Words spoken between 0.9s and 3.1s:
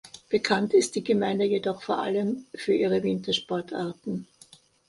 die Gemeinde jedoch vor allem für ihre